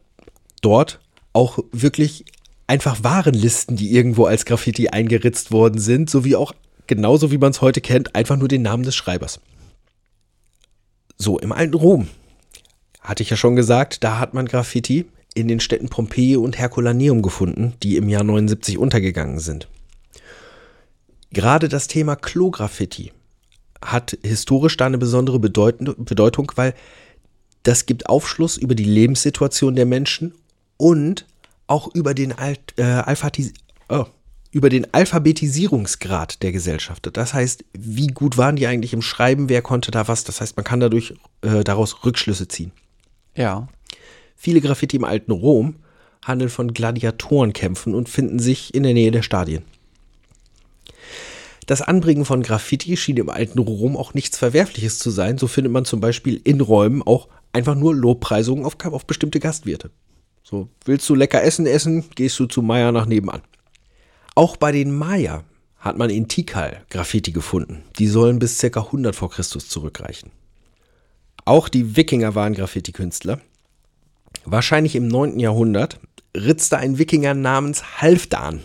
[0.61, 0.99] dort
[1.33, 2.25] auch wirklich
[2.67, 6.53] einfach Warenlisten, die irgendwo als Graffiti eingeritzt worden sind, sowie auch
[6.85, 9.39] genauso wie man es heute kennt, einfach nur den Namen des Schreibers.
[11.17, 12.07] So, im alten Rom,
[12.99, 17.23] hatte ich ja schon gesagt, da hat man Graffiti in den Städten Pompeji und Herculaneum
[17.23, 19.67] gefunden, die im Jahr 79 untergegangen sind.
[21.31, 23.11] Gerade das Thema Klo-Graffiti
[23.83, 26.75] hat historisch da eine besondere Bedeutung, weil
[27.63, 30.33] das gibt Aufschluss über die Lebenssituation der Menschen
[30.77, 31.25] und
[31.67, 33.53] auch über den, Alt, äh, Alphatis
[33.89, 34.05] oh,
[34.51, 37.09] über den Alphabetisierungsgrad der Gesellschaft.
[37.13, 40.23] Das heißt, wie gut waren die eigentlich im Schreiben, wer konnte da was?
[40.23, 42.71] Das heißt, man kann dadurch äh, daraus Rückschlüsse ziehen.
[43.35, 43.67] Ja.
[44.35, 45.75] Viele Graffiti im alten Rom
[46.25, 49.63] handeln von Gladiatorenkämpfen und finden sich in der Nähe der Stadien.
[51.67, 55.37] Das Anbringen von Graffiti schien im alten Rom auch nichts Verwerfliches zu sein.
[55.37, 59.91] So findet man zum Beispiel in Räumen auch einfach nur Lobpreisungen auf, auf bestimmte Gastwirte.
[60.43, 63.41] So, willst du lecker Essen essen, gehst du zu Maya nach nebenan.
[64.35, 65.43] Auch bei den Maya
[65.77, 67.83] hat man in Tikal Graffiti gefunden.
[67.99, 68.79] Die sollen bis ca.
[68.79, 70.31] 100 vor Christus zurückreichen.
[71.45, 73.41] Auch die Wikinger waren Graffiti-Künstler.
[74.45, 75.39] Wahrscheinlich im 9.
[75.39, 75.99] Jahrhundert
[76.35, 78.61] ritzte ein Wikinger namens Halfdan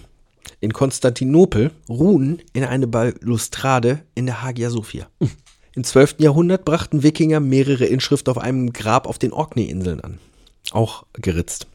[0.61, 5.09] in Konstantinopel Runen in eine Balustrade in der Hagia Sophia.
[5.77, 6.17] Im 12.
[6.21, 10.19] Jahrhundert brachten Wikinger mehrere Inschriften auf einem Grab auf den Orkney-Inseln an.
[10.71, 11.67] Auch geritzt.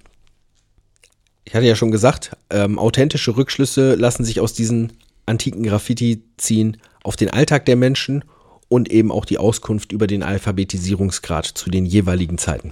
[1.45, 4.93] Ich hatte ja schon gesagt, ähm, authentische Rückschlüsse lassen sich aus diesen
[5.27, 8.25] antiken Graffiti ziehen auf den Alltag der Menschen
[8.69, 12.71] und eben auch die Auskunft über den Alphabetisierungsgrad zu den jeweiligen Zeiten.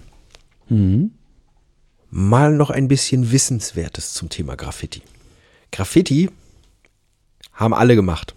[0.68, 1.12] Mhm.
[2.10, 5.04] Mal noch ein bisschen Wissenswertes zum Thema Graffiti.
[5.72, 6.32] Graffiti
[7.54, 8.34] haben alle gemacht.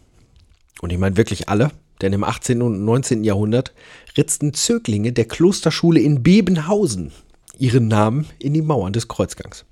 [0.82, 1.70] Und ich meine wirklich alle,
[2.02, 2.60] denn im 18.
[2.62, 3.24] und 19.
[3.24, 3.72] Jahrhundert
[4.16, 7.12] ritzten Zöglinge der Klosterschule in Bebenhausen
[7.58, 9.64] ihren Namen in die Mauern des Kreuzgangs.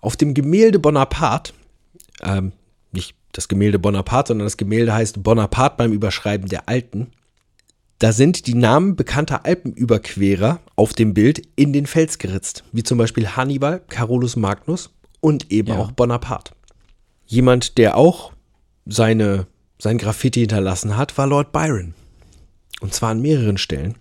[0.00, 1.52] Auf dem Gemälde Bonaparte,
[2.22, 2.52] ähm,
[2.92, 7.08] nicht das Gemälde Bonaparte, sondern das Gemälde heißt Bonaparte beim Überschreiben der Alten,
[7.98, 12.98] da sind die Namen bekannter Alpenüberquerer auf dem Bild in den Fels geritzt, wie zum
[12.98, 15.78] Beispiel Hannibal, Carolus Magnus und eben Ja.
[15.78, 16.54] auch Bonaparte.
[17.26, 18.32] Jemand, der auch
[18.84, 19.46] seine,
[19.78, 21.94] sein Graffiti hinterlassen hat, war Lord Byron.
[22.80, 23.96] Und zwar an mehreren Stellen.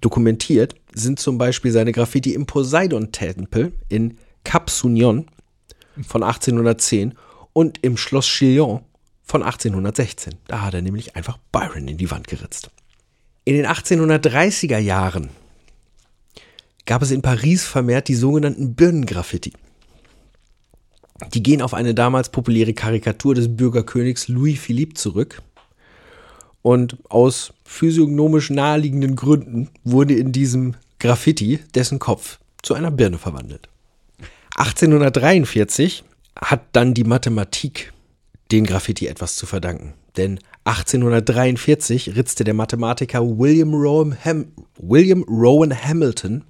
[0.00, 5.26] Dokumentiert sind zum Beispiel seine Graffiti im Poseidon-Tempel in Cap Sunion
[6.06, 7.14] von 1810
[7.52, 8.80] und im Schloss Chillon
[9.22, 10.34] von 1816.
[10.46, 12.70] Da hat er nämlich einfach Byron in die Wand geritzt.
[13.44, 15.28] In den 1830er Jahren
[16.86, 19.52] gab es in Paris vermehrt die sogenannten Birnengraffiti.
[21.34, 25.42] Die gehen auf eine damals populäre Karikatur des Bürgerkönigs Louis Philippe zurück.
[26.62, 33.68] Und aus physiognomisch naheliegenden Gründen wurde in diesem Graffiti dessen Kopf zu einer Birne verwandelt.
[34.56, 36.04] 1843
[36.36, 37.92] hat dann die Mathematik
[38.52, 39.94] den Graffiti etwas zu verdanken.
[40.16, 46.44] Denn 1843 ritzte der Mathematiker William Rowan, Ham William Rowan Hamilton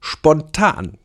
[0.00, 0.98] spontan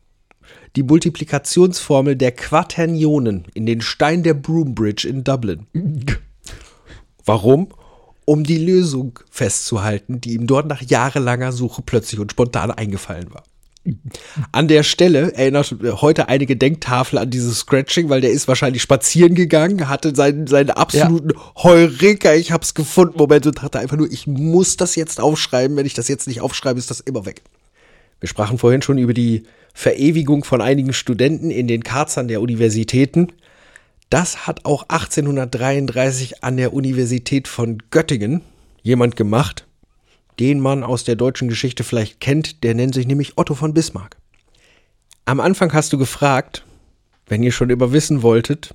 [0.78, 5.66] die Multiplikationsformel der Quaternionen in den Stein der Broombridge in Dublin.
[7.24, 7.70] Warum?
[8.24, 13.42] Um die Lösung festzuhalten, die ihm dort nach jahrelanger Suche plötzlich und spontan eingefallen war.
[14.52, 19.34] An der Stelle erinnert heute eine Gedenktafel an dieses Scratching, weil der ist wahrscheinlich spazieren
[19.34, 24.28] gegangen, hatte seinen, seinen absoluten Heureka, ich hab's gefunden, Moment und dachte einfach nur, ich
[24.28, 27.42] muss das jetzt aufschreiben, wenn ich das jetzt nicht aufschreibe, ist das immer weg.
[28.20, 33.28] Wir sprachen vorhin schon über die Verewigung von einigen Studenten in den Karzern der Universitäten.
[34.10, 38.40] Das hat auch 1833 an der Universität von Göttingen
[38.82, 39.66] jemand gemacht,
[40.40, 44.16] den man aus der deutschen Geschichte vielleicht kennt, der nennt sich nämlich Otto von Bismarck.
[45.24, 46.64] Am Anfang hast du gefragt,
[47.26, 48.74] wenn ihr schon immer wissen wolltet,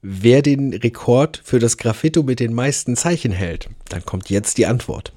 [0.00, 4.66] wer den Rekord für das Graffito mit den meisten Zeichen hält, dann kommt jetzt die
[4.66, 5.12] Antwort.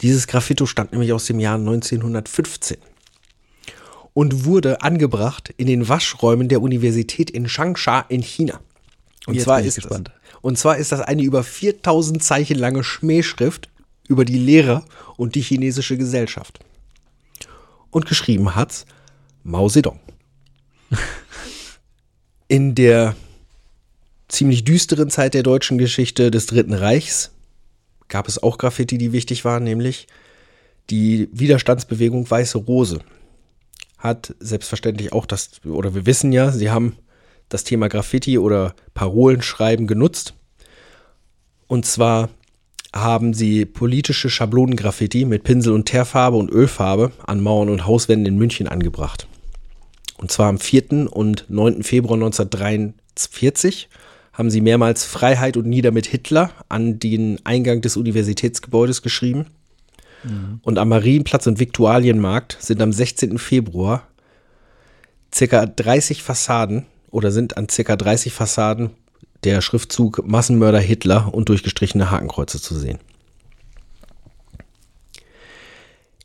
[0.00, 2.76] Dieses Graffito stammt nämlich aus dem Jahr 1915
[4.14, 8.60] und wurde angebracht in den Waschräumen der Universität in Changsha in China.
[9.26, 10.08] Und Jetzt zwar ist gespannt.
[10.08, 13.68] Das, und zwar ist das eine über 4000 Zeichen lange Schmähschrift
[14.08, 14.84] über die Lehrer
[15.16, 16.60] und die chinesische Gesellschaft.
[17.90, 18.86] Und geschrieben hat's
[19.42, 20.00] Mao Zedong.
[22.48, 23.14] In der
[24.28, 27.30] ziemlich düsteren Zeit der deutschen Geschichte des Dritten Reichs
[28.08, 30.06] gab es auch Graffiti, die wichtig waren, nämlich
[30.90, 33.00] die Widerstandsbewegung Weiße Rose.
[33.98, 36.96] hat selbstverständlich auch das, oder wir wissen ja, sie haben
[37.48, 40.34] das Thema Graffiti oder Parolenschreiben genutzt.
[41.66, 42.30] Und zwar
[42.94, 48.38] haben sie politische Schablonengraffiti mit Pinsel und Teerfarbe und Ölfarbe an Mauern und Hauswänden in
[48.38, 49.26] München angebracht.
[50.16, 51.12] Und zwar am 4.
[51.12, 51.82] und 9.
[51.82, 53.88] Februar 1943
[54.38, 59.46] haben sie mehrmals Freiheit und Nieder mit Hitler an den Eingang des Universitätsgebäudes geschrieben.
[60.62, 63.38] Und am Marienplatz und Viktualienmarkt sind am 16.
[63.38, 64.06] Februar
[65.34, 68.90] circa 30 Fassaden oder sind an circa 30 Fassaden
[69.44, 72.98] der Schriftzug Massenmörder Hitler und durchgestrichene Hakenkreuze zu sehen.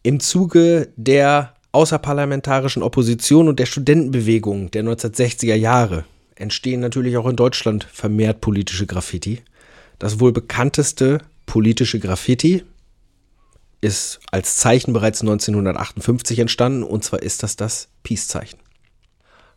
[0.04, 6.06] Im Zuge der außerparlamentarischen Opposition und der Studentenbewegung der 1960er Jahre
[6.44, 9.42] entstehen natürlich auch in Deutschland vermehrt politische Graffiti.
[9.98, 12.64] Das wohl bekannteste politische Graffiti
[13.82, 18.60] ist als Zeichen bereits 1958 entstanden und zwar ist das das Peace-Zeichen.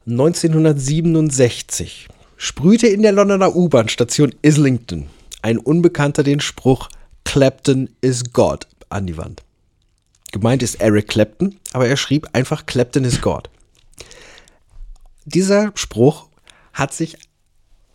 [0.07, 5.09] 1967 sprühte in der Londoner U-Bahn-Station Islington
[5.43, 6.89] ein Unbekannter den Spruch
[7.25, 9.43] Clapton is God an die Wand.
[10.33, 13.49] Gemeint ist Eric Clapton, aber er schrieb einfach Clapton is God.
[15.25, 16.29] Dieser Spruch
[16.77, 17.17] hat sich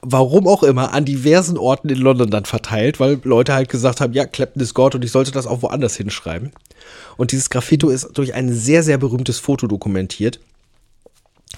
[0.02, 4.13] warum auch immer, an diversen Orten in London dann verteilt, weil Leute halt gesagt haben,
[4.13, 6.52] ja, Clapton ist Gott und ich sollte das auch woanders hinschreiben.
[7.17, 10.39] Und dieses Graffito ist durch ein sehr, sehr berühmtes Foto dokumentiert,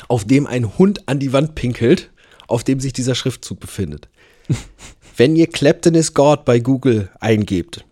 [0.07, 2.11] auf dem ein Hund an die Wand pinkelt,
[2.47, 4.09] auf dem sich dieser Schriftzug befindet.
[5.15, 7.85] Wenn ihr Clapton is God bei Google eingebt,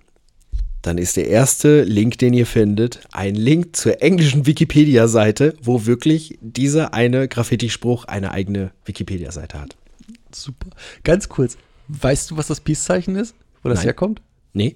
[0.82, 6.38] dann ist der erste Link, den ihr findet, ein Link zur englischen Wikipedia-Seite, wo wirklich
[6.42, 9.76] dieser eine Graffiti-Spruch eine eigene Wikipedia-Seite hat.
[10.32, 10.70] Super.
[11.04, 13.36] Ganz kurz, weißt du, was das Peace-Zeichen ist?
[13.62, 13.86] Wo das Nein.
[13.86, 14.22] herkommt?
[14.54, 14.76] Nee?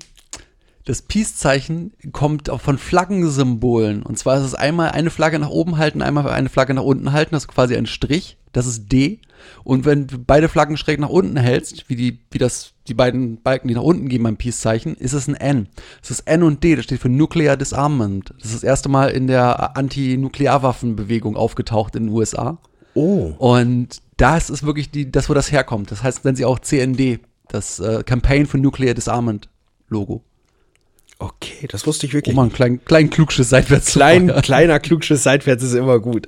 [0.85, 4.03] Das Peace-Zeichen kommt auch von Flaggensymbolen.
[4.03, 7.11] Und zwar ist es einmal eine Flagge nach oben halten, einmal eine Flagge nach unten
[7.11, 7.31] halten.
[7.31, 8.37] Das ist quasi ein Strich.
[8.53, 9.19] Das ist D.
[9.63, 13.41] Und wenn du beide Flaggen schräg nach unten hältst, wie, die, wie das, die beiden
[13.41, 15.67] Balken, die nach unten gehen beim Peace-Zeichen, ist es ein N.
[16.03, 16.75] Es ist N und D.
[16.75, 18.31] Das steht für Nuclear Disarmament.
[18.37, 22.59] Das ist das erste Mal in der Anti-Nuklearwaffenbewegung aufgetaucht in den USA.
[22.93, 23.33] Oh.
[23.39, 25.89] Und da ist wirklich die, das, wo das herkommt.
[25.89, 29.49] Das heißt, nennen sie auch CND, das äh, Campaign for Nuclear Disarmament
[29.89, 30.23] Logo.
[31.19, 32.36] Okay, das wusste ich Oh wirklich.
[32.36, 33.88] man, klein, klein Klugschiss seitwärts.
[33.88, 36.28] Klein, kleiner Klugschiss seitwärts ist immer gut.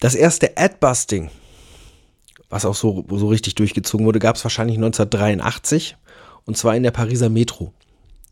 [0.00, 1.30] Das erste Ad-Busting,
[2.48, 5.96] was auch so, so richtig durchgezogen wurde, gab es wahrscheinlich 1983
[6.44, 7.72] und zwar in der Pariser Metro.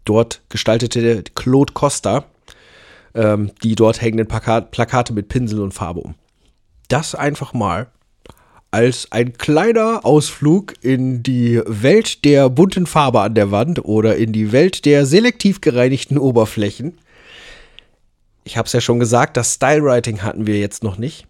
[0.05, 2.25] Dort gestaltete Claude Costa
[3.15, 6.15] ähm, die dort hängenden Plakat Plakate mit Pinsel und Farbe um.
[6.89, 7.89] Das einfach mal
[8.70, 14.33] als ein kleiner Ausflug in die Welt der bunten Farbe an der Wand oder in
[14.33, 16.98] die Welt der selektiv gereinigten Oberflächen.
[18.44, 21.26] Ich habe es ja schon gesagt, das Stylewriting hatten wir jetzt noch nicht.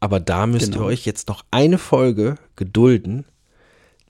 [0.00, 0.84] Aber da müsst Genau.
[0.84, 3.24] ihr euch jetzt noch eine Folge gedulden,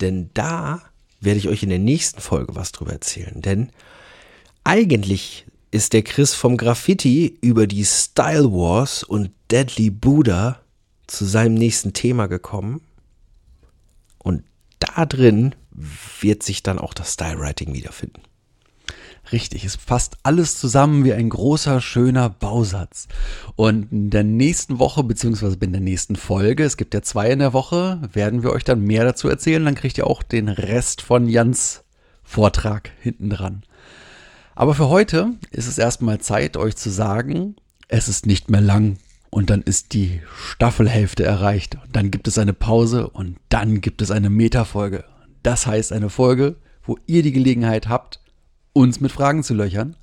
[0.01, 0.83] denn da
[1.21, 3.41] werde ich euch in der nächsten Folge was drüber erzählen.
[3.41, 3.71] Denn
[4.65, 10.61] eigentlich ist der Chris vom Graffiti über die Style Wars und Deadly Buddha
[11.07, 12.81] zu seinem nächsten Thema gekommen.
[14.19, 14.45] Und
[14.79, 15.55] da drin
[16.21, 18.23] wird sich dann auch das Stylewriting wiederfinden.
[19.33, 23.09] Richtig, es fasst alles zusammen wie ein großer, schöner Bausatz.
[23.57, 27.39] Und in der nächsten Woche, beziehungsweise in der nächsten Folge, es gibt ja zwei in
[27.39, 29.65] der Woche, werden wir euch dann mehr dazu erzählen.
[29.65, 31.85] Dann kriegt ihr auch den Rest von Jans
[32.23, 33.63] Vortrag hinten dran.
[34.55, 37.57] Aber für heute ist es erstmal Zeit, euch zu sagen,
[37.89, 38.99] es ist nicht mehr lang.
[39.35, 41.77] Und dann ist die Staffelhälfte erreicht.
[41.93, 45.03] Dann gibt es eine Pause und dann gibt es eine Metafolge.
[45.43, 48.21] Das heißt eine Folge, wo ihr die Gelegenheit habt,
[48.75, 49.97] uns mit Fragen zu löchern.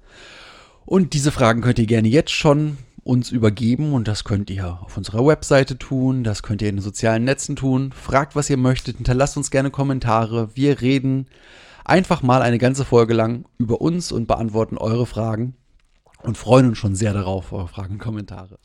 [0.85, 4.97] Und diese Fragen könnt ihr gerne jetzt schon uns übergeben und das könnt ihr auf
[4.97, 7.93] unserer Webseite tun, das könnt ihr in den sozialen Netzen tun.
[7.93, 10.57] Fragt, was ihr möchtet, hinterlasst uns gerne Kommentare.
[10.57, 11.27] Wir reden
[11.85, 15.55] einfach mal eine ganze Folge lang über uns und beantworten eure Fragen
[16.21, 18.59] und freuen uns schon sehr darauf, eure Fragen und Kommentare.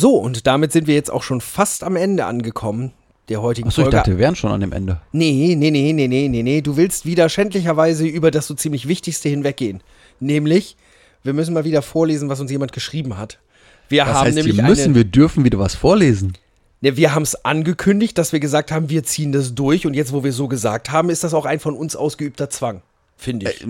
[0.00, 2.92] So, und damit sind wir jetzt auch schon fast am Ende angekommen
[3.28, 3.96] der heutigen Achso, ich Folge.
[3.96, 5.00] dachte, wir wären schon an dem Ende.
[5.10, 6.60] Nee, nee, nee, nee, nee, nee, nee.
[6.60, 9.82] Du willst wieder schändlicherweise über das so ziemlich Wichtigste hinweggehen.
[10.20, 10.76] Nämlich,
[11.24, 13.40] wir müssen mal wieder vorlesen, was uns jemand geschrieben hat.
[13.88, 16.34] Wir Das haben heißt, nämlich wir müssen, wir dürfen wieder was vorlesen.
[16.80, 19.84] ne, wir haben es angekündigt, dass wir gesagt haben, wir ziehen das durch.
[19.84, 22.82] Und jetzt, wo wir so gesagt haben, ist das auch ein von uns ausgeübter Zwang,
[23.16, 23.62] finde ich.
[23.62, 23.66] Ich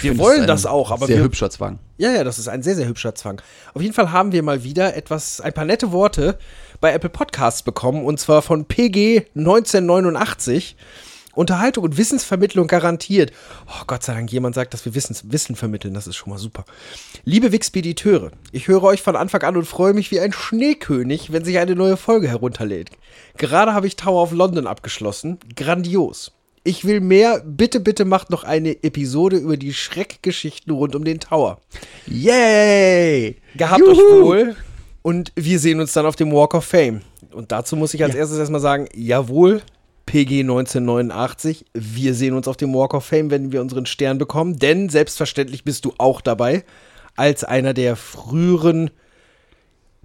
[0.00, 1.78] wir wollen das auch, aber sehr wir, hübscher Zwang.
[1.98, 3.40] Ja, ja, das ist ein sehr, sehr hübscher Zwang.
[3.74, 6.38] Auf jeden Fall haben wir mal wieder etwas, ein paar nette Worte
[6.80, 10.76] bei Apple Podcasts bekommen und zwar von PG 1989.
[11.34, 13.32] Unterhaltung und Wissensvermittlung garantiert.
[13.66, 15.94] Oh Gott sei Dank, jemand sagt, dass wir Wissens Wissen vermitteln.
[15.94, 16.64] Das ist schon mal super.
[17.24, 21.44] Liebe Wixpediteure, ich höre euch von Anfang an und freue mich wie ein Schneekönig, wenn
[21.44, 22.90] sich eine neue Folge herunterlädt.
[23.36, 25.38] Gerade habe ich Tower of London abgeschlossen.
[25.56, 26.32] Grandios.
[26.66, 27.42] Ich will mehr.
[27.44, 31.60] Bitte, bitte macht noch eine Episode über die Schreckgeschichten rund um den Tower.
[32.06, 33.36] Yay!
[33.54, 34.56] Gehabt euch wohl.
[35.02, 37.02] Und wir sehen uns dann auf dem Walk of Fame.
[37.32, 38.20] Und dazu muss ich als Ja.
[38.20, 39.60] erstes erstmal sagen, jawohl,
[40.06, 44.58] PG 1989, wir sehen uns auf dem Walk of Fame, wenn wir unseren Stern bekommen.
[44.58, 46.64] Denn selbstverständlich bist du auch dabei,
[47.14, 48.90] als einer der früheren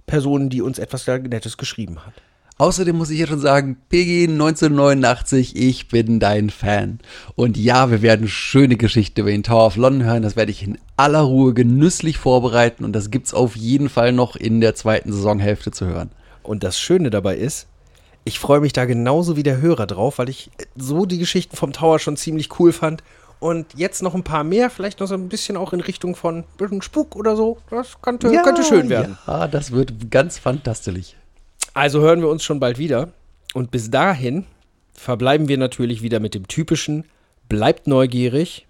[0.06, 2.14] Personen, die uns etwas Nettes geschrieben hat.
[2.60, 6.98] Außerdem muss ich hier schon sagen, PG 1989, ich bin dein Fan.
[7.34, 10.22] Und ja, wir werden schöne Geschichten über den Tower of London hören.
[10.22, 14.36] Das werde ich in aller Ruhe genüsslich vorbereiten und das gibt's auf jeden Fall noch
[14.36, 16.10] in der zweiten Saisonhälfte zu hören.
[16.42, 17.66] Und das Schöne dabei ist,
[18.24, 21.72] ich freue mich da genauso wie der Hörer drauf, weil ich so die Geschichten vom
[21.72, 23.02] Tower schon ziemlich cool fand.
[23.38, 26.40] Und jetzt noch ein paar mehr, vielleicht noch so ein bisschen auch in Richtung von
[26.40, 27.56] ein bisschen Spuk oder so.
[27.70, 29.16] Das könnte, könnte schön werden.
[29.26, 31.14] Ja, das wird ganz fantastisch.
[31.74, 33.08] Also hören wir uns schon bald wieder.
[33.54, 34.44] Und bis dahin
[34.92, 37.04] verbleiben wir natürlich wieder mit dem typischen
[37.48, 38.66] Bleibt neugierig.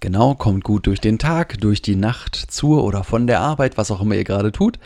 [0.00, 3.90] Genau, kommt gut durch den Tag, durch die Nacht, zur oder von der Arbeit, was
[3.90, 4.78] auch immer ihr gerade tut.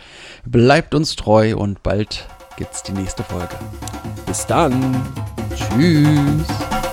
[0.44, 2.26] Bleibt uns treu und bald
[2.56, 3.56] gibt's die nächste Folge.
[4.26, 4.74] Bis dann.
[5.54, 6.85] Tschüss.